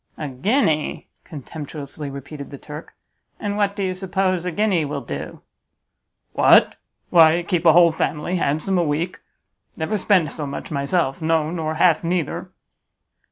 "A 0.17 0.27
guinea?" 0.29 1.09
contemptuously 1.23 2.09
repeated 2.09 2.49
the 2.49 2.57
Turk, 2.57 2.95
"and 3.39 3.55
what 3.55 3.75
do 3.75 3.83
you 3.83 3.93
suppose 3.93 4.45
a 4.45 4.51
guinea 4.51 4.83
will 4.83 5.01
do?" 5.01 5.43
"What? 6.33 6.75
Why, 7.11 7.43
keep 7.43 7.67
a 7.67 7.73
whole 7.73 7.91
family 7.91 8.37
handsome 8.37 8.79
a 8.79 8.83
week; 8.83 9.19
never 9.77 9.99
spend 9.99 10.31
so 10.31 10.47
much 10.47 10.71
myself; 10.71 11.21
no, 11.21 11.51
nor 11.51 11.75
half 11.75 12.03
neither." 12.03 12.49